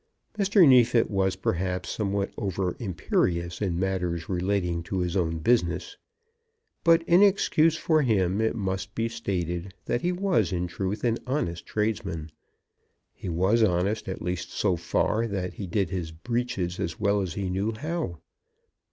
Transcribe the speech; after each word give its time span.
Mr. 0.35 0.67
Neefit 0.67 1.11
was 1.11 1.35
perhaps 1.35 1.87
somewhat 1.91 2.33
over 2.35 2.75
imperious 2.79 3.61
in 3.61 3.77
matters 3.77 4.27
relating 4.27 4.81
to 4.81 4.97
his 5.01 5.15
own 5.15 5.37
business; 5.37 5.95
but, 6.83 7.03
in 7.03 7.21
excuse 7.21 7.77
for 7.77 8.01
him, 8.01 8.41
it 8.41 8.55
must 8.55 8.95
be 8.95 9.07
stated 9.07 9.75
that 9.85 10.01
he 10.01 10.11
was, 10.11 10.51
in 10.51 10.65
truth, 10.65 11.03
an 11.03 11.19
honest 11.27 11.67
tradesman; 11.67 12.31
he 13.13 13.29
was 13.29 13.61
honest 13.61 14.09
at 14.09 14.23
least 14.23 14.49
so 14.51 14.75
far, 14.75 15.27
that 15.27 15.53
he 15.53 15.67
did 15.67 15.89
make 15.89 15.95
his 15.95 16.11
breeches 16.11 16.79
as 16.79 16.99
well 16.99 17.21
as 17.21 17.35
he 17.35 17.47
knew 17.47 17.71
how. 17.71 18.17